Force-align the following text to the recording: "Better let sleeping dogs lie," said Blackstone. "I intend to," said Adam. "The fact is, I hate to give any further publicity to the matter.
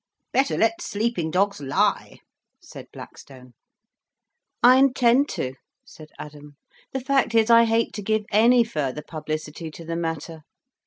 "Better 0.33 0.57
let 0.57 0.81
sleeping 0.81 1.29
dogs 1.29 1.61
lie," 1.61 2.17
said 2.59 2.87
Blackstone. 2.91 3.53
"I 4.63 4.77
intend 4.77 5.29
to," 5.37 5.53
said 5.85 6.09
Adam. 6.17 6.57
"The 6.91 7.01
fact 7.01 7.35
is, 7.35 7.51
I 7.51 7.65
hate 7.65 7.93
to 7.93 8.01
give 8.01 8.25
any 8.31 8.63
further 8.63 9.03
publicity 9.07 9.69
to 9.69 9.85
the 9.85 9.95
matter. 9.95 10.39